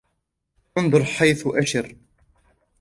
انظر 0.77 1.03
حيث 1.03 1.47
ااشر. 1.47 1.95